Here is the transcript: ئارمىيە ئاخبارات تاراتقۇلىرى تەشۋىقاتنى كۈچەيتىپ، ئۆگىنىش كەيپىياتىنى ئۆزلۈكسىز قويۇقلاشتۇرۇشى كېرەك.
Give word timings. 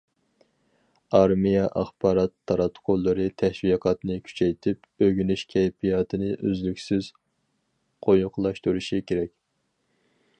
ئارمىيە 1.17 1.65
ئاخبارات 1.81 2.31
تاراتقۇلىرى 2.51 3.27
تەشۋىقاتنى 3.41 4.17
كۈچەيتىپ، 4.29 5.07
ئۆگىنىش 5.07 5.45
كەيپىياتىنى 5.55 6.31
ئۆزلۈكسىز 6.39 7.11
قويۇقلاشتۇرۇشى 8.09 9.03
كېرەك. 9.13 9.35